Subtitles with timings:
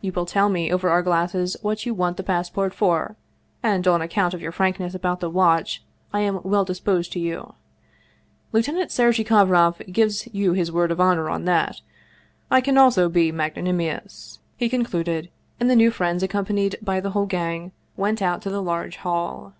[0.00, 3.16] You will tell me over our glasses what you want the passport for,
[3.62, 7.52] and on account of your frankness about the watch> I am well disposed to you.
[8.50, 11.82] Lieutenant Sergei Kovroff gives you his word of honor on that.
[12.50, 15.28] I also can be magnanimous," he concluded,
[15.60, 19.52] and the new friends accompanied by the whole gang went out to the large hall.